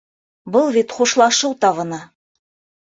[0.55, 2.03] Был бит хушлашыу табыны!